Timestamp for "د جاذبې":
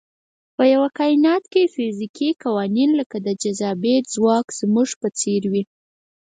3.25-3.95